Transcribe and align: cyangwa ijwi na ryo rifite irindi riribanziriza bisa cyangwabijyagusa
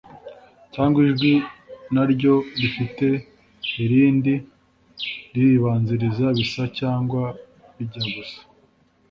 cyangwa 0.73 0.97
ijwi 1.09 1.33
na 1.93 2.03
ryo 2.11 2.33
rifite 2.59 3.07
irindi 3.83 4.33
riribanziriza 5.33 6.25
bisa 6.37 6.63
cyangwabijyagusa 6.77 8.39